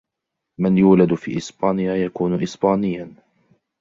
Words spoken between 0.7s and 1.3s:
يولد